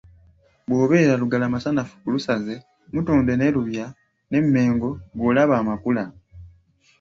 "Bw’obeera 0.67 1.19
Lugala 1.21 1.53
Masanafu 1.53 1.93
ku 2.03 2.07
Lusaze, 2.15 2.55
Mutundwe 2.93 3.33
ne 3.35 3.47
Lubya 3.55 3.85
n’eMengo 4.29 4.89
ggwe 5.13 5.25
olaba 5.31 5.53
amakula." 5.61 6.03